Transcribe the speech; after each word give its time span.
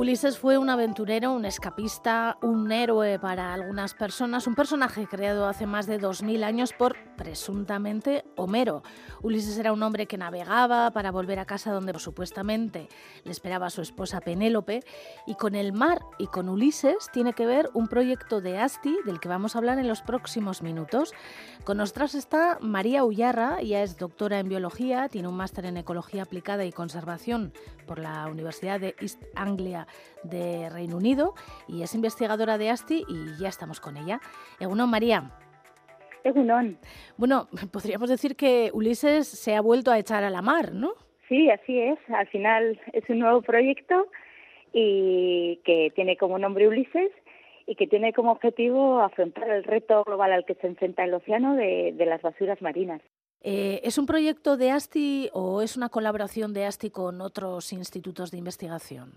Ulises 0.00 0.38
fue 0.38 0.56
un 0.56 0.70
aventurero, 0.70 1.34
un 1.34 1.44
escapista, 1.44 2.38
un 2.40 2.72
héroe 2.72 3.18
para 3.18 3.52
algunas 3.52 3.92
personas, 3.92 4.46
un 4.46 4.54
personaje 4.54 5.06
creado 5.06 5.46
hace 5.46 5.66
más 5.66 5.86
de 5.86 5.98
2000 5.98 6.42
años 6.42 6.72
por 6.72 6.96
presuntamente 7.18 8.24
Homero. 8.34 8.82
Ulises 9.20 9.58
era 9.58 9.74
un 9.74 9.82
hombre 9.82 10.06
que 10.06 10.16
navegaba 10.16 10.90
para 10.90 11.10
volver 11.10 11.38
a 11.38 11.44
casa 11.44 11.70
donde 11.70 11.92
supuestamente 11.98 12.88
le 13.24 13.30
esperaba 13.30 13.68
su 13.68 13.82
esposa 13.82 14.22
Penélope 14.22 14.82
y 15.26 15.34
con 15.34 15.54
el 15.54 15.74
mar 15.74 16.00
y 16.16 16.28
con 16.28 16.48
Ulises 16.48 17.10
tiene 17.12 17.34
que 17.34 17.44
ver 17.44 17.68
un 17.74 17.86
proyecto 17.86 18.40
de 18.40 18.56
ASTI 18.56 18.96
del 19.04 19.20
que 19.20 19.28
vamos 19.28 19.54
a 19.54 19.58
hablar 19.58 19.78
en 19.78 19.86
los 19.86 20.00
próximos 20.00 20.62
minutos. 20.62 21.12
Con 21.64 21.76
nosotros 21.76 22.14
está 22.14 22.56
María 22.62 23.04
Ullarra, 23.04 23.58
ella 23.60 23.82
es 23.82 23.98
doctora 23.98 24.38
en 24.38 24.48
biología, 24.48 25.10
tiene 25.10 25.28
un 25.28 25.36
máster 25.36 25.66
en 25.66 25.76
ecología 25.76 26.22
aplicada 26.22 26.64
y 26.64 26.72
conservación 26.72 27.52
por 27.86 27.98
la 27.98 28.28
Universidad 28.28 28.80
de 28.80 28.96
East 28.98 29.22
Anglia 29.34 29.86
de 30.22 30.68
Reino 30.70 30.96
Unido 30.96 31.34
y 31.68 31.82
es 31.82 31.94
investigadora 31.94 32.58
de 32.58 32.70
ASTI 32.70 33.04
y 33.08 33.40
ya 33.40 33.48
estamos 33.48 33.80
con 33.80 33.96
ella. 33.96 34.20
Egunon, 34.58 34.90
María. 34.90 35.30
Egunon. 36.24 36.78
Bueno, 37.16 37.48
podríamos 37.72 38.08
decir 38.08 38.36
que 38.36 38.70
Ulises 38.72 39.28
se 39.28 39.54
ha 39.54 39.60
vuelto 39.60 39.90
a 39.90 39.98
echar 39.98 40.24
a 40.24 40.30
la 40.30 40.42
mar, 40.42 40.72
¿no? 40.72 40.92
Sí, 41.28 41.48
así 41.50 41.78
es. 41.78 41.98
Al 42.08 42.26
final 42.28 42.80
es 42.92 43.08
un 43.08 43.20
nuevo 43.20 43.42
proyecto 43.42 44.08
y 44.72 45.60
que 45.64 45.92
tiene 45.94 46.16
como 46.16 46.38
nombre 46.38 46.68
Ulises 46.68 47.12
y 47.66 47.76
que 47.76 47.86
tiene 47.86 48.12
como 48.12 48.32
objetivo 48.32 49.00
afrontar 49.00 49.48
el 49.48 49.62
reto 49.64 50.02
global 50.04 50.32
al 50.32 50.44
que 50.44 50.54
se 50.54 50.66
enfrenta 50.66 51.04
el 51.04 51.14
océano 51.14 51.54
de, 51.54 51.92
de 51.96 52.06
las 52.06 52.20
basuras 52.20 52.60
marinas. 52.60 53.00
Eh, 53.42 53.80
¿Es 53.84 53.96
un 53.96 54.06
proyecto 54.06 54.56
de 54.56 54.70
ASTI 54.70 55.30
o 55.32 55.62
es 55.62 55.76
una 55.76 55.88
colaboración 55.88 56.52
de 56.52 56.66
ASTI 56.66 56.90
con 56.90 57.20
otros 57.20 57.72
institutos 57.72 58.30
de 58.30 58.38
investigación? 58.38 59.12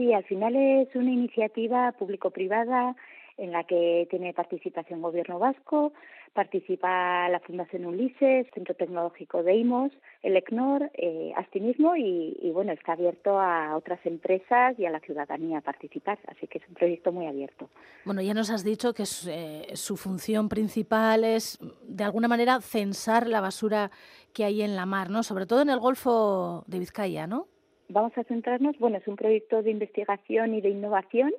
Sí, 0.00 0.14
al 0.14 0.24
final 0.24 0.56
es 0.56 0.88
una 0.96 1.10
iniciativa 1.10 1.92
público-privada 1.92 2.96
en 3.36 3.52
la 3.52 3.64
que 3.64 4.08
tiene 4.08 4.32
participación 4.32 5.02
Gobierno 5.02 5.38
Vasco, 5.38 5.92
participa 6.32 7.28
la 7.28 7.38
Fundación 7.40 7.84
Ulises, 7.84 8.46
Centro 8.54 8.74
Tecnológico 8.74 9.42
de 9.42 9.56
IMOS, 9.56 9.92
el 10.22 10.38
ECNOR, 10.38 10.90
eh, 10.94 11.34
Astimismo 11.36 11.96
y, 11.96 12.34
y, 12.40 12.50
bueno, 12.50 12.72
está 12.72 12.92
abierto 12.92 13.38
a 13.38 13.76
otras 13.76 14.00
empresas 14.06 14.78
y 14.78 14.86
a 14.86 14.90
la 14.90 15.00
ciudadanía 15.00 15.58
a 15.58 15.60
participar, 15.60 16.18
así 16.28 16.46
que 16.46 16.56
es 16.56 16.68
un 16.70 16.76
proyecto 16.76 17.12
muy 17.12 17.26
abierto. 17.26 17.68
Bueno, 18.06 18.22
ya 18.22 18.32
nos 18.32 18.48
has 18.48 18.64
dicho 18.64 18.94
que 18.94 19.04
eh, 19.28 19.66
su 19.74 19.98
función 19.98 20.48
principal 20.48 21.24
es, 21.24 21.58
de 21.82 22.04
alguna 22.04 22.26
manera, 22.26 22.62
censar 22.62 23.26
la 23.26 23.42
basura 23.42 23.90
que 24.32 24.44
hay 24.44 24.62
en 24.62 24.76
la 24.76 24.86
mar, 24.86 25.10
¿no? 25.10 25.22
Sobre 25.22 25.44
todo 25.44 25.60
en 25.60 25.68
el 25.68 25.78
Golfo 25.78 26.64
de 26.68 26.78
Vizcaya, 26.78 27.26
¿no? 27.26 27.49
Vamos 27.90 28.16
a 28.16 28.22
centrarnos, 28.22 28.78
bueno, 28.78 28.98
es 28.98 29.08
un 29.08 29.16
proyecto 29.16 29.64
de 29.64 29.72
investigación 29.72 30.54
y 30.54 30.60
de 30.60 30.68
innovación 30.68 31.32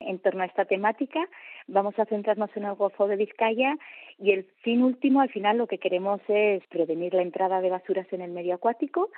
en 0.00 0.18
torno 0.20 0.42
a 0.42 0.46
esta 0.46 0.64
temática. 0.64 1.20
Vamos 1.66 1.98
a 1.98 2.06
centrarnos 2.06 2.48
en 2.56 2.64
el 2.64 2.74
Golfo 2.76 3.06
de 3.08 3.16
Vizcaya 3.16 3.76
y 4.18 4.32
el 4.32 4.44
fin 4.62 4.82
último, 4.82 5.20
al 5.20 5.28
final, 5.28 5.58
lo 5.58 5.66
que 5.66 5.76
queremos 5.76 6.22
es 6.28 6.66
prevenir 6.68 7.12
la 7.12 7.20
entrada 7.20 7.60
de 7.60 7.68
basuras 7.68 8.06
en 8.12 8.22
el 8.22 8.30
medio 8.30 8.54
acuático 8.54 9.10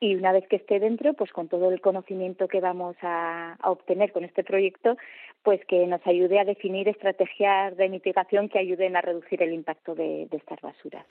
y 0.00 0.16
una 0.16 0.32
vez 0.32 0.46
que 0.46 0.56
esté 0.56 0.80
dentro, 0.80 1.14
pues 1.14 1.32
con 1.32 1.48
todo 1.48 1.70
el 1.70 1.80
conocimiento 1.80 2.46
que 2.46 2.60
vamos 2.60 2.94
a, 3.00 3.56
obtener 3.64 4.12
con 4.12 4.24
este 4.24 4.44
proyecto, 4.44 4.98
pues 5.42 5.64
que 5.64 5.86
nos 5.86 6.06
ayude 6.06 6.38
a 6.40 6.44
definir 6.44 6.88
estrategias 6.88 7.74
de 7.78 7.88
mitigación 7.88 8.50
que 8.50 8.58
ayuden 8.58 8.96
a 8.96 9.00
reducir 9.00 9.42
el 9.42 9.54
impacto 9.54 9.94
de, 9.94 10.26
de 10.30 10.36
estas 10.36 10.60
basuras. 10.60 11.06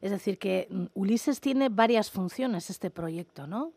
Es 0.00 0.10
decir, 0.10 0.38
que 0.38 0.68
mm, 0.70 0.84
Ulises 0.94 1.42
tiene 1.42 1.68
varias 1.68 2.10
funciones 2.10 2.70
este 2.70 2.90
proyecto, 2.90 3.46
¿no? 3.46 3.72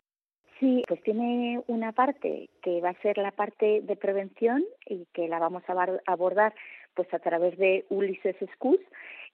Sí, 0.60 0.82
pues 0.86 1.02
tiene 1.02 1.60
una 1.66 1.92
parte 1.92 2.48
que 2.62 2.80
va 2.80 2.90
a 2.90 3.02
ser 3.02 3.18
la 3.18 3.32
parte 3.32 3.80
de 3.82 3.96
prevención 3.96 4.64
y 4.86 5.06
que 5.12 5.28
la 5.28 5.38
vamos 5.38 5.62
a 5.68 5.98
abordar 6.06 6.54
pues 6.94 7.12
a 7.12 7.18
través 7.18 7.58
de 7.58 7.84
Ulises 7.88 8.36
Schools, 8.54 8.80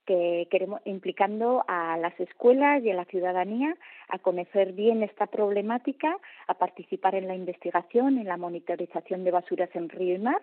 que 0.06 0.48
queremos 0.50 0.80
implicando 0.86 1.62
a 1.68 1.98
las 1.98 2.18
escuelas 2.18 2.82
y 2.82 2.90
a 2.90 2.94
la 2.94 3.04
ciudadanía 3.04 3.76
a 4.08 4.18
conocer 4.18 4.72
bien 4.72 5.02
esta 5.02 5.26
problemática, 5.26 6.16
a 6.46 6.54
participar 6.54 7.14
en 7.14 7.28
la 7.28 7.34
investigación, 7.34 8.16
en 8.16 8.26
la 8.26 8.38
monitorización 8.38 9.22
de 9.22 9.30
basuras 9.30 9.68
en 9.74 9.90
río 9.90 10.14
y 10.14 10.18
mar. 10.18 10.40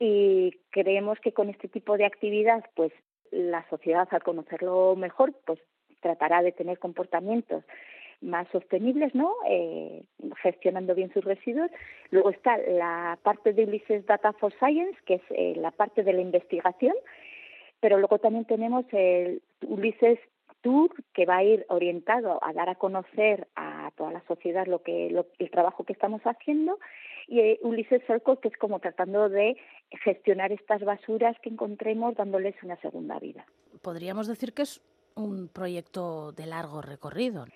Y 0.00 0.58
creemos 0.70 1.20
que 1.20 1.32
con 1.32 1.50
este 1.50 1.68
tipo 1.68 1.96
de 1.96 2.04
actividad 2.06 2.64
pues 2.74 2.92
la 3.30 3.64
sociedad 3.70 4.08
al 4.10 4.24
conocerlo 4.24 4.96
mejor 4.96 5.34
pues 5.46 5.60
tratará 6.00 6.42
de 6.42 6.52
tener 6.52 6.78
comportamientos 6.78 7.62
más 8.20 8.48
sostenibles, 8.48 9.14
¿no? 9.14 9.32
Eh, 9.48 10.02
gestionando 10.42 10.94
bien 10.94 11.12
sus 11.12 11.24
residuos. 11.24 11.70
Luego 12.10 12.30
está 12.30 12.58
la 12.58 13.18
parte 13.22 13.52
de 13.52 13.64
Ulises 13.64 14.06
Data 14.06 14.32
for 14.34 14.52
Science, 14.58 14.98
que 15.06 15.14
es 15.14 15.22
eh, 15.30 15.54
la 15.56 15.70
parte 15.70 16.02
de 16.02 16.12
la 16.12 16.20
investigación, 16.20 16.94
pero 17.80 17.98
luego 17.98 18.18
también 18.18 18.44
tenemos 18.44 18.84
el 18.92 19.42
Ulises 19.66 20.18
Tour, 20.60 20.90
que 21.14 21.24
va 21.24 21.38
a 21.38 21.44
ir 21.44 21.64
orientado 21.68 22.38
a 22.44 22.52
dar 22.52 22.68
a 22.68 22.74
conocer 22.74 23.48
a 23.56 23.90
toda 23.96 24.12
la 24.12 24.22
sociedad 24.26 24.66
lo 24.66 24.82
que 24.82 25.08
lo, 25.10 25.26
el 25.38 25.50
trabajo 25.50 25.84
que 25.84 25.94
estamos 25.94 26.20
haciendo, 26.22 26.78
y 27.26 27.40
eh, 27.40 27.58
Ulises 27.62 28.02
Circle, 28.06 28.38
que 28.42 28.48
es 28.48 28.56
como 28.56 28.80
tratando 28.80 29.28
de 29.28 29.56
gestionar 30.04 30.52
estas 30.52 30.82
basuras 30.82 31.36
que 31.42 31.48
encontremos, 31.48 32.16
dándoles 32.16 32.54
una 32.62 32.76
segunda 32.76 33.18
vida. 33.18 33.46
Podríamos 33.82 34.26
decir 34.26 34.52
que 34.52 34.62
es 34.62 34.82
un 35.14 35.48
proyecto 35.48 36.32
de 36.32 36.46
largo 36.46 36.82
recorrido. 36.82 37.46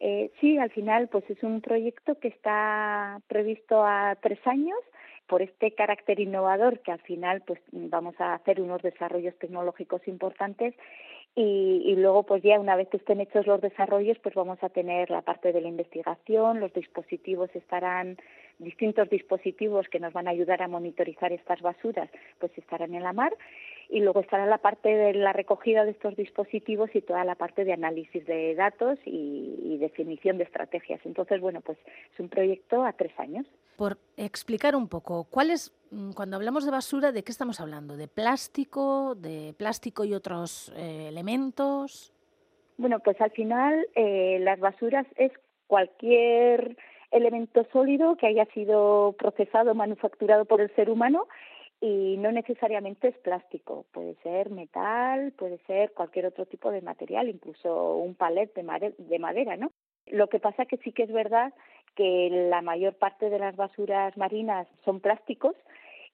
Eh, 0.00 0.30
sí, 0.40 0.58
al 0.58 0.70
final, 0.70 1.08
pues 1.08 1.28
es 1.30 1.42
un 1.42 1.60
proyecto 1.60 2.18
que 2.18 2.28
está 2.28 3.20
previsto 3.28 3.82
a 3.84 4.16
tres 4.20 4.38
años 4.46 4.78
por 5.26 5.42
este 5.42 5.72
carácter 5.72 6.20
innovador 6.20 6.80
que 6.80 6.92
al 6.92 7.00
final 7.00 7.42
pues 7.46 7.60
vamos 7.72 8.14
a 8.20 8.34
hacer 8.34 8.60
unos 8.60 8.82
desarrollos 8.82 9.36
tecnológicos 9.38 10.06
importantes 10.06 10.74
y, 11.34 11.82
y, 11.84 11.96
luego 11.96 12.22
pues 12.22 12.42
ya 12.42 12.58
una 12.58 12.76
vez 12.76 12.88
que 12.88 12.96
estén 12.96 13.20
hechos 13.20 13.46
los 13.46 13.60
desarrollos 13.60 14.18
pues 14.22 14.34
vamos 14.34 14.62
a 14.62 14.68
tener 14.68 15.10
la 15.10 15.22
parte 15.22 15.52
de 15.52 15.60
la 15.60 15.68
investigación, 15.68 16.60
los 16.60 16.72
dispositivos 16.72 17.50
estarán 17.54 18.16
distintos 18.58 19.10
dispositivos 19.10 19.86
que 19.88 20.00
nos 20.00 20.12
van 20.12 20.28
a 20.28 20.30
ayudar 20.30 20.62
a 20.62 20.68
monitorizar 20.68 21.32
estas 21.32 21.60
basuras 21.60 22.08
pues 22.38 22.56
estarán 22.56 22.94
en 22.94 23.02
la 23.02 23.12
mar 23.12 23.34
y 23.88 24.00
luego 24.00 24.20
estará 24.20 24.46
la 24.46 24.58
parte 24.58 24.88
de 24.88 25.14
la 25.14 25.32
recogida 25.32 25.84
de 25.84 25.92
estos 25.92 26.16
dispositivos 26.16 26.90
y 26.94 27.00
toda 27.00 27.24
la 27.24 27.34
parte 27.34 27.64
de 27.64 27.72
análisis 27.72 28.26
de 28.26 28.54
datos 28.54 28.98
y, 29.04 29.58
y 29.62 29.78
definición 29.78 30.38
de 30.38 30.44
estrategias. 30.44 31.00
Entonces, 31.04 31.40
bueno, 31.40 31.60
pues 31.60 31.78
es 32.12 32.20
un 32.20 32.28
proyecto 32.28 32.84
a 32.84 32.92
tres 32.92 33.12
años. 33.18 33.46
Por 33.76 33.98
explicar 34.16 34.74
un 34.74 34.88
poco, 34.88 35.24
¿cuál 35.30 35.50
es, 35.50 35.72
mm, 35.90 36.12
cuando 36.12 36.36
hablamos 36.36 36.64
de 36.64 36.70
basura, 36.70 37.12
de 37.12 37.22
qué 37.22 37.30
estamos 37.30 37.60
hablando? 37.60 37.96
¿De 37.96 38.08
plástico, 38.08 39.14
de 39.14 39.54
plástico 39.56 40.04
y 40.04 40.14
otros 40.14 40.72
eh, 40.76 41.06
elementos? 41.08 42.12
Bueno, 42.78 42.98
pues 43.00 43.20
al 43.20 43.30
final 43.30 43.86
eh, 43.94 44.38
las 44.40 44.58
basuras 44.60 45.06
es 45.16 45.32
cualquier 45.66 46.76
elemento 47.10 47.66
sólido 47.72 48.16
que 48.16 48.26
haya 48.26 48.46
sido 48.46 49.14
procesado, 49.18 49.74
manufacturado 49.74 50.44
por 50.44 50.60
el 50.60 50.74
ser 50.74 50.90
humano 50.90 51.26
y 51.80 52.16
no 52.16 52.32
necesariamente 52.32 53.08
es 53.08 53.18
plástico, 53.18 53.84
puede 53.92 54.14
ser 54.22 54.50
metal, 54.50 55.32
puede 55.32 55.58
ser 55.66 55.92
cualquier 55.92 56.26
otro 56.26 56.46
tipo 56.46 56.70
de 56.70 56.80
material, 56.80 57.28
incluso 57.28 57.96
un 57.96 58.14
palet 58.14 58.52
de 58.54 58.62
madera, 58.62 58.94
de 58.98 59.18
madera 59.18 59.56
¿no? 59.56 59.72
Lo 60.06 60.28
que 60.28 60.38
pasa 60.38 60.66
que 60.66 60.78
sí 60.78 60.92
que 60.92 61.02
es 61.02 61.12
verdad 61.12 61.52
que 61.94 62.28
la 62.50 62.62
mayor 62.62 62.94
parte 62.94 63.28
de 63.30 63.38
las 63.38 63.56
basuras 63.56 64.16
marinas 64.16 64.68
son 64.84 65.00
plásticos 65.00 65.56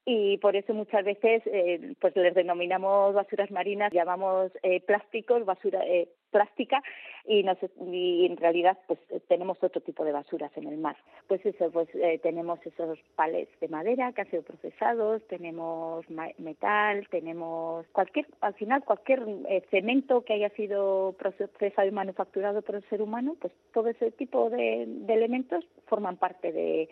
y 0.05 0.38
por 0.38 0.56
eso 0.56 0.75
muchas 0.75 1.05
veces 1.05 1.43
eh, 1.47 1.94
pues 2.00 2.17
les 2.17 2.35
denominamos 2.35 3.15
basuras 3.15 3.50
marinas, 3.50 3.93
llamamos 3.93 4.50
eh, 4.62 4.81
plásticos, 4.81 5.44
basura 5.44 5.85
eh, 5.87 6.08
plástica 6.32 6.82
y, 7.25 7.44
nos, 7.44 7.58
y 7.87 8.26
en 8.26 8.37
realidad 8.37 8.76
pues 8.88 8.99
tenemos 9.29 9.62
otro 9.62 9.81
tipo 9.81 10.05
de 10.05 10.12
basuras 10.12 10.50
en 10.56 10.67
el 10.67 10.79
mar. 10.79 10.96
Pues 11.29 11.44
eso, 11.46 11.70
pues 11.70 11.88
eh, 11.94 12.19
tenemos 12.23 12.58
esos 12.67 12.99
palets 13.14 13.52
de 13.61 13.69
madera 13.69 14.12
que 14.12 14.23
han 14.23 14.31
sido 14.31 14.43
procesados, 14.43 15.23
tenemos 15.29 16.05
metal, 16.38 17.06
tenemos 17.11 17.87
cualquier, 17.93 18.26
al 18.40 18.55
final 18.55 18.82
cualquier 18.84 19.23
eh, 19.49 19.62
cemento 19.70 20.25
que 20.25 20.34
haya 20.34 20.49
sido 20.50 21.14
procesado 21.19 21.87
y 21.87 21.93
manufacturado 21.93 22.62
por 22.62 22.75
el 22.75 22.88
ser 22.88 23.02
humano, 23.02 23.37
pues 23.40 23.52
todo 23.73 23.88
ese 23.88 24.11
tipo 24.11 24.50
de, 24.50 24.82
elementos 25.08 25.64
forman 25.87 26.17
parte 26.17 26.50
de 26.52 26.88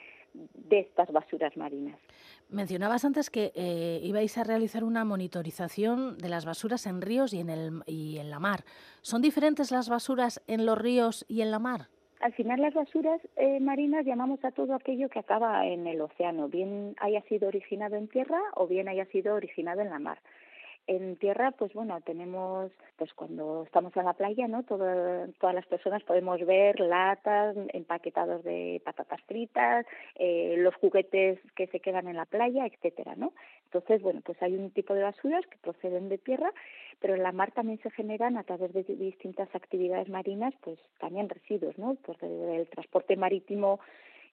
estas 0.71 1.11
basuras 1.11 1.57
marinas. 1.57 1.99
Mencionabas 2.51 3.05
antes 3.05 3.31
que 3.31 3.53
eh, 3.55 4.01
ibais 4.03 4.37
a 4.37 4.45
realizar 4.45 4.83
una 4.83 5.05
monitorización 5.05 6.19
de 6.19 6.29
las 6.29 6.45
basuras 6.45 6.87
en 6.87 7.01
ríos 7.01 7.33
y 7.33 7.39
en, 7.39 7.49
el, 7.49 7.83
y 7.87 8.19
en 8.19 8.31
la 8.31 8.41
mar. 8.41 8.65
¿Son 9.03 9.23
diferentes 9.23 9.71
las 9.71 9.89
basuras 9.89 10.43
en 10.49 10.67
los 10.67 10.77
ríos 10.77 11.25
y 11.29 11.43
en 11.43 11.53
la 11.53 11.61
mar? 11.61 11.89
Al 12.21 12.33
final 12.35 12.61
las 12.61 12.75
basuras 12.75 13.21
eh, 13.37 13.61
marinas 13.61 14.05
llamamos 14.05 14.45
a 14.45 14.51
todo 14.51 14.75
aquello 14.75 15.09
que 15.09 15.21
acaba 15.21 15.65
en 15.67 15.87
el 15.87 16.01
océano, 16.01 16.49
bien 16.49 16.95
haya 17.01 17.23
sido 17.23 17.49
originado 17.49 17.97
en 17.97 18.09
tierra 18.09 18.41
o 18.55 18.67
bien 18.67 18.89
haya 18.89 19.07
sido 19.07 19.35
originado 19.35 19.81
en 19.81 19.89
la 19.89 19.99
mar. 19.99 20.19
En 20.91 21.15
tierra, 21.17 21.53
pues 21.53 21.73
bueno, 21.73 22.01
tenemos, 22.01 22.73
pues 22.97 23.15
cuando 23.15 23.63
estamos 23.63 23.97
en 23.97 24.07
la 24.07 24.15
playa, 24.15 24.49
¿no? 24.49 24.65
todas 24.65 25.55
las 25.55 25.67
personas 25.67 26.03
podemos 26.03 26.45
ver 26.45 26.81
latas, 26.81 27.57
empaquetados 27.73 28.43
de 28.43 28.83
patatas 28.85 29.21
fritas, 29.23 29.87
eh, 30.17 30.57
los 30.59 30.75
juguetes 30.75 31.39
que 31.55 31.69
se 31.69 31.79
quedan 31.79 32.09
en 32.09 32.17
la 32.17 32.25
playa, 32.25 32.67
etcétera, 32.67 33.15
¿no? 33.15 33.33
Entonces, 33.67 34.03
bueno, 34.03 34.21
pues 34.25 34.43
hay 34.43 34.55
un 34.55 34.73
tipo 34.73 34.95
de 34.95 35.05
basuras 35.05 35.47
que 35.47 35.59
proceden 35.59 36.09
de 36.09 36.19
tierra, 36.19 36.53
pero 36.99 37.15
en 37.15 37.23
la 37.23 37.31
mar 37.31 37.53
también 37.53 37.79
se 37.83 37.91
generan 37.93 38.37
a 38.37 38.43
través 38.43 38.73
de 38.73 38.83
distintas 38.83 39.49
actividades 39.55 40.09
marinas, 40.09 40.55
pues 40.61 40.81
también 40.99 41.29
residuos, 41.29 41.79
¿no? 41.79 41.95
Por 41.95 42.17
el 42.25 42.69
transporte 42.69 43.15
marítimo 43.17 43.79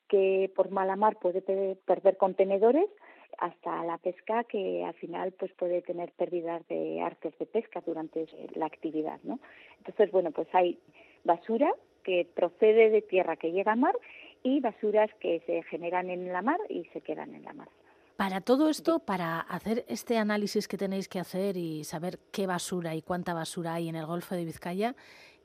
que 0.07 0.51
por 0.55 0.71
mala 0.71 0.95
mar 0.95 1.17
puede 1.17 1.41
perder 1.85 2.17
contenedores, 2.17 2.89
hasta 3.37 3.83
la 3.83 3.97
pesca 3.97 4.43
que 4.43 4.83
al 4.83 4.93
final 4.95 5.31
pues 5.33 5.51
puede 5.53 5.81
tener 5.81 6.11
pérdidas 6.13 6.67
de 6.67 7.01
artes 7.01 7.37
de 7.37 7.45
pesca 7.45 7.81
durante 7.85 8.27
la 8.55 8.65
actividad, 8.65 9.19
¿no? 9.23 9.39
Entonces, 9.79 10.11
bueno, 10.11 10.31
pues 10.31 10.47
hay 10.53 10.79
basura 11.23 11.71
que 12.03 12.27
procede 12.35 12.89
de 12.89 13.01
tierra 13.01 13.35
que 13.35 13.51
llega 13.51 13.73
a 13.73 13.75
mar 13.75 13.95
y 14.43 14.59
basuras 14.59 15.09
que 15.19 15.41
se 15.45 15.63
generan 15.63 16.09
en 16.09 16.31
la 16.31 16.41
mar 16.41 16.59
y 16.69 16.85
se 16.93 17.01
quedan 17.01 17.35
en 17.35 17.43
la 17.43 17.53
mar. 17.53 17.67
Para 18.15 18.41
todo 18.41 18.69
esto, 18.69 18.99
para 18.99 19.39
hacer 19.41 19.85
este 19.87 20.17
análisis 20.17 20.67
que 20.67 20.77
tenéis 20.77 21.07
que 21.07 21.19
hacer 21.19 21.55
y 21.55 21.83
saber 21.83 22.17
qué 22.31 22.47
basura 22.47 22.95
y 22.95 23.03
cuánta 23.03 23.33
basura 23.33 23.75
hay 23.75 23.89
en 23.89 23.95
el 23.95 24.07
Golfo 24.07 24.33
de 24.33 24.45
Vizcaya, 24.45 24.95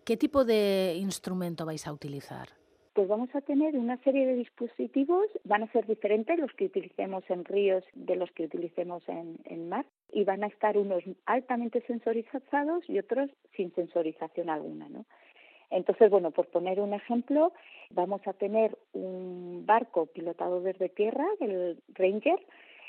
¿qué 0.05 0.17
tipo 0.17 0.45
de 0.45 0.95
instrumento 0.97 1.67
vais 1.67 1.87
a 1.87 1.93
utilizar? 1.93 2.62
Pues 2.95 3.09
vamos 3.09 3.35
a 3.35 3.41
tener 3.41 3.77
una 3.77 3.97
serie 3.99 4.27
de 4.27 4.35
dispositivos, 4.35 5.27
van 5.45 5.63
a 5.63 5.73
ser 5.73 5.87
diferentes 5.87 6.39
los 6.39 6.53
que 6.53 6.67
utilicemos 6.67 7.25
en 7.31 7.45
ríos 7.45 7.85
de 7.95 8.17
los 8.17 8.31
que 8.33 8.45
utilicemos 8.45 9.03
en, 9.09 9.39
en 9.45 9.69
mar 9.69 9.87
y 10.11 10.25
van 10.25 10.45
a 10.45 10.49
estar 10.49 10.77
unos 10.77 11.03
altamente 11.27 11.81
sensorizados 11.87 12.89
y 12.89 12.99
otros 12.99 13.31
sin 13.57 13.75
sensorización 13.75 14.51
alguna, 14.51 14.89
¿no? 14.89 15.07
Entonces, 15.71 16.11
bueno, 16.11 16.33
por 16.33 16.49
poner 16.49 16.81
un 16.81 16.93
ejemplo, 16.93 17.53
vamos 17.91 18.21
a 18.27 18.35
tener 18.35 18.77
un 18.93 19.65
barco 19.65 20.05
pilotado 20.05 20.61
desde 20.61 20.91
tierra, 20.91 21.25
el 21.41 21.79
Ranger, 21.95 22.39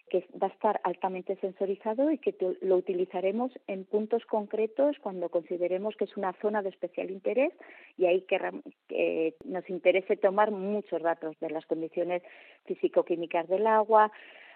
que 0.09 0.27
va 0.41 0.47
a 0.47 0.51
estar 0.51 0.79
altamente 0.83 1.35
sensorizado 1.37 2.11
y 2.11 2.17
que 2.17 2.35
lo 2.61 2.75
utilizaremos 2.75 3.51
en 3.67 3.85
puntos 3.85 4.25
concretos 4.25 4.97
cuando 5.01 5.29
consideremos 5.29 5.95
que 5.95 6.05
es 6.05 6.15
una 6.17 6.33
zona 6.33 6.61
de 6.61 6.69
especial 6.69 7.09
interés 7.09 7.53
y 7.97 8.05
ahí 8.05 8.21
que, 8.21 9.33
nos 9.45 9.69
interese 9.69 10.17
tomar 10.17 10.51
muchos 10.51 11.01
datos 11.01 11.39
de 11.39 11.49
las 11.49 11.65
condiciones 11.65 12.21
físico-químicas 12.65 13.47
del 13.47 13.65
agua, 13.65 14.11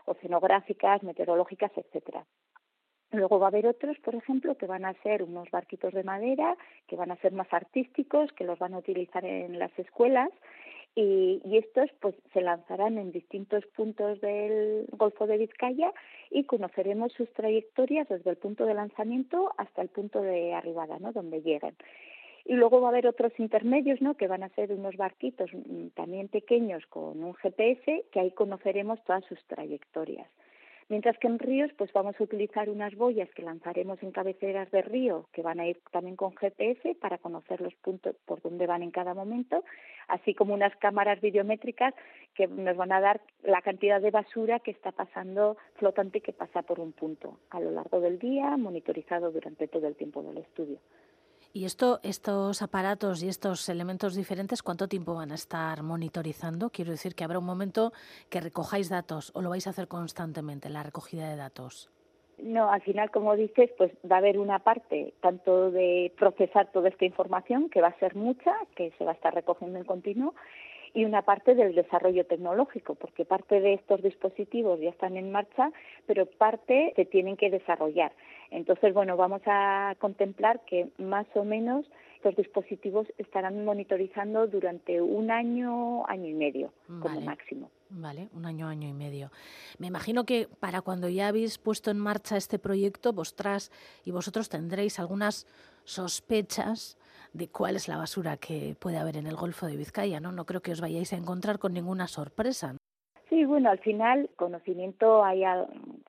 oceanográficas, 0.05 1.03
meteorológicas, 1.03 1.71
etcétera. 1.75 2.25
Luego 3.11 3.39
va 3.39 3.47
a 3.47 3.49
haber 3.49 3.67
otros, 3.67 3.97
por 3.99 4.15
ejemplo, 4.15 4.55
que 4.55 4.67
van 4.67 4.83
a 4.83 4.93
ser 5.01 5.23
unos 5.23 5.49
barquitos 5.49 5.93
de 5.93 6.03
madera, 6.03 6.57
que 6.87 6.97
van 6.97 7.09
a 7.09 7.15
ser 7.17 7.31
más 7.31 7.47
artísticos, 7.51 8.31
que 8.33 8.43
los 8.43 8.59
van 8.59 8.73
a 8.73 8.79
utilizar 8.79 9.23
en 9.23 9.57
las 9.57 9.71
escuelas 9.79 10.29
y, 10.99 11.57
estos 11.57 11.91
pues 11.99 12.15
se 12.33 12.41
lanzarán 12.41 12.97
en 12.97 13.11
distintos 13.11 13.63
puntos 13.75 14.19
del 14.19 14.87
Golfo 14.93 15.27
de 15.27 15.37
Vizcaya 15.37 15.93
y 16.31 16.45
conoceremos 16.45 17.13
sus 17.13 17.31
trayectorias 17.33 18.09
desde 18.09 18.31
el 18.31 18.37
punto 18.37 18.65
de 18.65 18.73
lanzamiento 18.73 19.53
hasta 19.57 19.83
el 19.83 19.89
punto 19.89 20.21
de 20.21 20.55
arribada, 20.55 20.97
¿no? 20.97 21.13
Donde 21.13 21.41
lleguen. 21.43 21.75
Y 22.45 22.53
luego 22.53 22.81
va 22.81 22.87
a 22.87 22.91
haber 22.91 23.05
otros 23.05 23.31
intermedios, 23.37 24.01
¿no? 24.01 24.15
Que 24.15 24.27
van 24.27 24.41
a 24.41 24.49
ser 24.49 24.71
unos 24.71 24.97
barquitos 24.97 25.51
mm, 25.53 25.89
también 25.89 26.29
pequeños 26.29 26.83
con 26.87 27.23
un 27.23 27.35
GPS 27.35 28.05
que 28.11 28.19
ahí 28.19 28.31
conoceremos 28.31 29.03
todas 29.03 29.23
sus 29.25 29.43
trayectorias. 29.45 30.27
Mientras 30.89 31.17
que 31.17 31.27
en 31.27 31.37
ríos, 31.37 31.69
pues 31.77 31.91
vamos 31.91 32.15
a 32.17 32.23
utilizar 32.23 32.69
unas 32.69 32.95
boyas 32.95 33.29
que 33.33 33.43
lanzaremos 33.43 34.01
en 34.03 34.11
cabeceras 34.11 34.71
de 34.71 34.81
río, 34.81 35.27
que 35.33 35.41
van 35.41 35.59
a 35.59 35.67
ir 35.67 35.81
también 35.91 36.15
con 36.15 36.33
GPS 36.33 36.95
para 36.95 37.17
conocer 37.17 37.59
los 37.59 37.75
puntos 37.75 38.15
por 38.25 38.41
donde 38.41 38.67
van 38.67 38.83
en 38.83 38.91
cada 38.91 39.13
momento, 39.13 39.65
así 40.07 40.33
como 40.33 40.53
unas 40.53 40.73
cámaras 40.77 41.19
videométricas 41.19 41.93
que 42.35 42.47
nos 42.47 42.77
van 42.77 42.93
a 42.93 43.01
dar 43.01 43.19
la 43.43 43.61
cantidad 43.61 43.99
de 43.99 44.11
basura 44.11 44.59
que 44.59 44.71
está 44.71 44.93
pasando 44.93 45.57
flotante 45.75 46.21
que 46.21 46.31
pasa 46.31 46.61
por 46.61 46.79
un 46.79 46.93
punto 46.93 47.37
a 47.49 47.59
lo 47.59 47.71
largo 47.71 47.99
del 47.99 48.17
día, 48.17 48.55
monitorizado 48.55 49.31
durante 49.31 49.67
todo 49.67 49.87
el 49.87 49.95
tiempo 49.97 50.23
del 50.23 50.37
estudio. 50.37 50.79
¿Y 51.57 51.65
esto, 51.65 51.99
estos 52.03 52.61
aparatos 52.61 53.23
y 53.23 53.29
estos 53.29 53.67
elementos 53.67 54.13
diferentes, 54.13 54.61
cuánto 54.61 54.87
tiempo 54.87 55.15
van 55.15 55.31
a 55.31 55.33
estar 55.33 55.81
monitorizando? 55.81 56.69
Quiero 56.69 56.91
decir 56.91 57.15
que 57.15 57.23
habrá 57.23 57.39
un 57.39 57.47
momento 57.47 57.93
que 58.29 58.39
recojáis 58.39 58.89
datos 58.89 59.31
o 59.33 59.41
lo 59.41 59.49
vais 59.49 59.65
a 59.65 59.71
hacer 59.71 59.87
constantemente, 59.87 60.69
la 60.69 60.83
recogida 60.83 61.27
de 61.27 61.35
datos. 61.35 61.89
No, 62.37 62.71
al 62.71 62.81
final, 62.83 63.09
como 63.09 63.35
dices, 63.35 63.71
pues 63.75 63.91
va 64.05 64.17
a 64.17 64.19
haber 64.19 64.37
una 64.37 64.59
parte 64.59 65.15
tanto 65.19 65.71
de 65.71 66.13
procesar 66.15 66.71
toda 66.71 66.89
esta 66.89 67.05
información, 67.05 67.71
que 67.71 67.81
va 67.81 67.87
a 67.87 67.97
ser 67.97 68.15
mucha, 68.15 68.53
que 68.75 68.91
se 68.99 69.03
va 69.03 69.13
a 69.13 69.15
estar 69.15 69.33
recogiendo 69.33 69.79
en 69.79 69.85
continuo, 69.85 70.35
y 70.93 71.05
una 71.05 71.21
parte 71.21 71.55
del 71.55 71.75
desarrollo 71.75 72.25
tecnológico, 72.25 72.95
porque 72.95 73.25
parte 73.25 73.61
de 73.61 73.73
estos 73.73 74.01
dispositivos 74.01 74.79
ya 74.79 74.89
están 74.89 75.17
en 75.17 75.31
marcha, 75.31 75.71
pero 76.05 76.25
parte 76.25 76.93
se 76.95 77.05
tienen 77.05 77.37
que 77.37 77.49
desarrollar. 77.49 78.11
Entonces, 78.51 78.93
bueno, 78.93 79.17
vamos 79.17 79.41
a 79.45 79.95
contemplar 79.99 80.61
que 80.65 80.87
más 80.97 81.27
o 81.35 81.43
menos 81.43 81.85
estos 82.17 82.35
dispositivos 82.35 83.07
estarán 83.17 83.63
monitorizando 83.63 84.47
durante 84.47 85.01
un 85.01 85.29
año, 85.29 86.05
año 86.07 86.27
y 86.27 86.33
medio, 86.33 86.73
como 86.87 87.21
máximo. 87.21 87.69
Vale, 87.89 88.29
un 88.33 88.45
año, 88.45 88.67
año 88.67 88.89
y 88.89 88.93
medio. 88.93 89.31
Me 89.77 89.87
imagino 89.87 90.25
que 90.25 90.47
para 90.59 90.81
cuando 90.81 91.09
ya 91.09 91.27
habéis 91.27 91.57
puesto 91.57 91.91
en 91.91 91.99
marcha 91.99 92.35
este 92.35 92.59
proyecto, 92.59 93.13
vosotras 93.13 93.71
y 94.03 94.11
vosotros 94.11 94.49
tendréis 94.49 94.99
algunas 94.99 95.45
sospechas 95.83 96.97
de 97.33 97.49
cuál 97.49 97.75
es 97.75 97.87
la 97.87 97.97
basura 97.97 98.37
que 98.37 98.75
puede 98.79 98.97
haber 98.97 99.17
en 99.17 99.27
el 99.27 99.35
Golfo 99.35 99.65
de 99.65 99.75
Vizcaya, 99.75 100.19
¿no? 100.19 100.31
No 100.31 100.45
creo 100.45 100.61
que 100.61 100.71
os 100.71 100.81
vayáis 100.81 101.13
a 101.13 101.17
encontrar 101.17 101.59
con 101.59 101.73
ninguna 101.73 102.07
sorpresa. 102.07 102.75
Sí, 103.29 103.43
bueno, 103.43 103.69
al 103.69 103.79
final 103.79 104.29
conocimiento 104.35 105.23
hay 105.23 105.43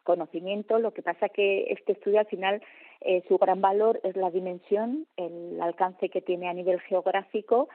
conocimiento, 0.05 0.79
lo 0.79 0.93
que 0.93 1.03
pasa 1.03 1.29
que 1.29 1.65
este 1.73 1.93
estudio 1.93 2.20
al 2.20 2.26
final 2.26 2.62
eh, 3.00 3.23
su 3.29 3.38
gran 3.38 3.61
valor 3.61 4.00
es 4.05 4.17
la 4.17 4.31
dimensión, 4.31 5.06
el 5.17 5.61
alcance 5.61 6.09
que 6.09 6.20
tiene 6.20 6.49
a 6.49 6.55
nivel 6.55 6.81
geográfico 6.81 7.69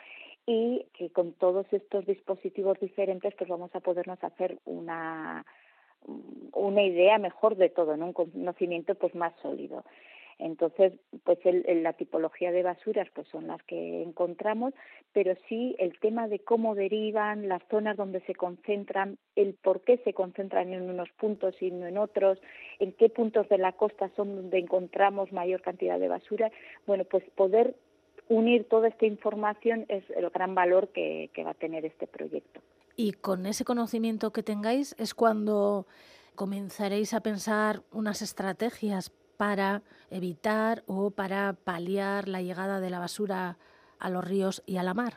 y 0.45 0.85
que 0.93 1.09
con 1.11 1.33
todos 1.33 1.65
estos 1.71 2.05
dispositivos 2.05 2.79
diferentes 2.79 3.33
pues 3.35 3.49
vamos 3.49 3.73
a 3.75 3.79
podernos 3.79 4.21
hacer 4.23 4.59
una 4.65 5.45
una 6.53 6.83
idea 6.83 7.17
mejor 7.17 7.55
de 7.55 7.69
todo, 7.69 7.95
¿no? 7.95 8.07
un 8.07 8.13
conocimiento 8.13 8.95
pues 8.95 9.15
más 9.15 9.33
sólido. 9.41 9.85
Entonces, 10.43 10.91
pues 11.23 11.39
el, 11.45 11.83
la 11.83 11.93
tipología 11.93 12.51
de 12.51 12.63
basuras 12.63 13.07
pues 13.15 13.25
son 13.29 13.47
las 13.47 13.63
que 13.63 14.03
encontramos, 14.03 14.73
pero 15.13 15.35
sí 15.47 15.73
el 15.79 15.97
tema 15.99 16.27
de 16.27 16.39
cómo 16.39 16.75
derivan, 16.75 17.47
las 17.47 17.61
zonas 17.69 17.95
donde 17.95 18.19
se 18.25 18.35
concentran, 18.35 19.17
el 19.37 19.53
por 19.53 19.85
qué 19.85 19.99
se 19.99 20.13
concentran 20.13 20.73
en 20.73 20.89
unos 20.89 21.09
puntos 21.11 21.55
y 21.61 21.71
no 21.71 21.87
en 21.87 21.97
otros, 21.97 22.39
en 22.79 22.91
qué 22.91 23.07
puntos 23.07 23.47
de 23.47 23.57
la 23.57 23.71
costa 23.71 24.11
son 24.17 24.35
donde 24.35 24.59
encontramos 24.59 25.31
mayor 25.31 25.61
cantidad 25.61 25.97
de 25.97 26.09
basura, 26.09 26.51
bueno, 26.85 27.05
pues 27.05 27.23
poder 27.35 27.77
unir 28.27 28.67
toda 28.67 28.89
esta 28.89 29.05
información 29.05 29.85
es 29.87 30.03
el 30.09 30.29
gran 30.29 30.55
valor 30.55 30.89
que, 30.89 31.29
que 31.33 31.45
va 31.45 31.51
a 31.51 31.53
tener 31.53 31.85
este 31.85 32.05
proyecto. 32.05 32.59
Y 32.97 33.13
con 33.13 33.45
ese 33.45 33.63
conocimiento 33.63 34.33
que 34.33 34.43
tengáis 34.43 34.93
es 34.99 35.13
cuando 35.13 35.87
comenzaréis 36.35 37.13
a 37.13 37.21
pensar 37.21 37.83
unas 37.93 38.21
estrategias 38.21 39.13
para 39.43 39.81
evitar 40.09 40.83
o 40.87 41.11
para 41.11 41.51
paliar 41.65 42.29
la 42.29 42.41
llegada 42.41 42.79
de 42.79 42.89
la 42.89 42.99
basura 42.99 43.57
a 43.99 44.09
los 44.09 44.23
ríos 44.23 44.63
y 44.65 44.77
a 44.77 44.83
la 44.83 44.93
mar. 44.93 45.15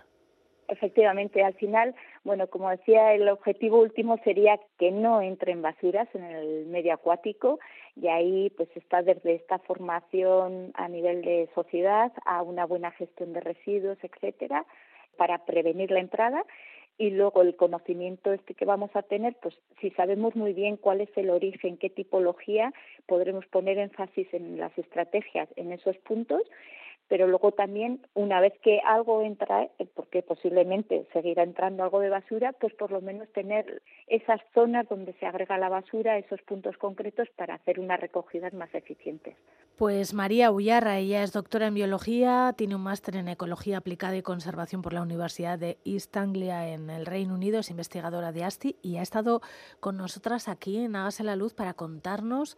Efectivamente, 0.67 1.45
al 1.45 1.55
final, 1.55 1.95
bueno, 2.25 2.49
como 2.49 2.69
decía, 2.71 3.15
el 3.15 3.29
objetivo 3.29 3.79
último 3.79 4.19
sería 4.25 4.59
que 4.81 4.91
no 4.91 5.23
entren 5.23 5.63
basuras 5.63 6.09
en 6.13 6.25
el 6.25 6.67
medio 6.67 6.93
acuático 6.95 7.61
y 7.95 8.09
ahí 8.09 8.51
pues 8.57 8.69
está 8.75 9.01
desde 9.03 9.37
esta 9.37 9.61
formación 9.61 10.73
a 10.75 10.89
nivel 10.89 11.23
de 11.23 11.49
sociedad 11.55 12.13
a 12.25 12.43
una 12.43 12.67
buena 12.67 12.91
gestión 12.91 13.33
de 13.33 13.39
residuos, 13.39 13.99
etcétera, 14.03 14.67
para 15.17 15.45
prevenir 15.45 15.93
la 15.93 16.01
entrada 16.01 16.45
y 16.99 17.11
luego 17.11 17.43
el 17.43 17.57
conocimiento 17.57 18.33
este 18.33 18.55
que 18.55 18.65
vamos 18.65 18.91
a 18.95 19.03
tener, 19.03 19.37
pues 19.43 19.55
si 19.81 19.91
sabemos 19.91 20.35
muy 20.35 20.53
bien 20.53 20.77
cuál 20.77 21.01
es 21.01 21.11
el 21.17 21.31
origen, 21.31 21.77
qué 21.77 21.91
tipología, 21.91 22.73
podremos 23.07 23.47
poner 23.47 23.79
énfasis 23.79 24.33
en 24.33 24.59
las 24.59 24.77
estrategias 24.79 25.49
en 25.57 25.73
esos 25.73 25.97
puntos, 25.99 26.43
pero 27.09 27.27
luego 27.27 27.53
también 27.53 28.01
una 28.15 28.41
vez 28.41 28.53
que 28.63 28.81
algo 28.85 29.23
entra, 29.23 29.65
eh, 29.79 29.87
porque 29.95 30.23
posiblemente 30.23 31.07
seguirá 31.13 31.43
entrando 31.43 31.83
algo 31.83 32.01
de 32.01 32.11
basura, 32.11 32.53
pues 32.53 32.75
por 32.75 32.91
lo 32.91 33.01
menos 33.01 33.29
tener 33.33 33.83
esas 34.07 34.41
zonas 34.55 34.89
donde 34.89 35.13
se 35.15 35.27
agrega 35.27 35.59
la 35.59 35.69
basura, 35.69 36.19
esos 36.19 36.43
puntos 36.43 36.77
concretos 36.79 37.29
para 37.37 37.55
hacer 37.55 37.81
unas 37.81 38.01
recogidas 38.01 38.53
más 38.53 38.75
eficientes. 38.75 39.37
Pues 39.77 40.15
María 40.15 40.51
Ullarra, 40.51 40.97
ella 40.97 41.23
es 41.23 41.33
doctora 41.33 41.67
en 41.67 41.75
biología, 41.75 42.55
tiene 42.57 42.77
un 42.77 42.83
máster 42.83 43.17
en 43.17 43.29
ecología 43.29 43.77
aplicada 43.77 44.17
y 44.17 44.23
conservación 44.23 44.81
por 44.81 44.95
la 44.95 45.03
Universidad 45.03 45.59
de 45.59 45.77
East 45.85 46.17
Anglia 46.17 46.69
en 46.69 46.89
el 46.89 47.05
Reino 47.05 47.35
Unido, 47.35 47.61
es 47.61 47.71
investigadora 47.71 48.33
de 48.33 48.43
ASTI 48.43 48.77
y 48.81 48.97
ha 48.97 49.03
estado 49.03 49.43
con 49.79 49.99
nosotras 49.99 50.49
aquí 50.49 50.79
en 50.79 50.97
Hágase 50.97 51.25
la 51.25 51.37
Luz 51.37 51.53
para 51.53 51.75
contarnos 51.75 52.57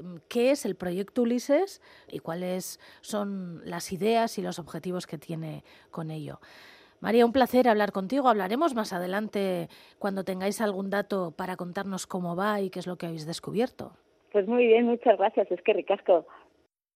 mm, 0.00 0.16
qué 0.28 0.52
es 0.52 0.64
el 0.64 0.76
proyecto 0.76 1.22
Ulises 1.22 1.82
y 2.08 2.20
cuáles 2.20 2.78
son 3.00 3.62
ideas 3.92 4.38
y 4.38 4.42
los 4.42 4.58
objetivos 4.58 5.06
que 5.06 5.18
tiene 5.18 5.62
con 5.90 6.10
ello. 6.10 6.40
María, 7.00 7.24
un 7.24 7.32
placer 7.32 7.66
hablar 7.68 7.92
contigo. 7.92 8.28
Hablaremos 8.28 8.74
más 8.74 8.92
adelante 8.92 9.68
cuando 9.98 10.24
tengáis 10.24 10.60
algún 10.60 10.90
dato 10.90 11.32
para 11.36 11.56
contarnos 11.56 12.06
cómo 12.06 12.36
va 12.36 12.60
y 12.60 12.68
qué 12.68 12.78
es 12.78 12.86
lo 12.86 12.96
que 12.96 13.06
habéis 13.06 13.26
descubierto. 13.26 13.92
Pues 14.32 14.46
muy 14.46 14.66
bien, 14.66 14.86
muchas 14.86 15.18
gracias. 15.18 15.50
Es 15.50 15.62
que 15.62 15.72
ricasco. 15.72 16.26